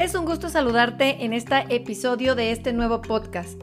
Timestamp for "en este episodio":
1.26-2.34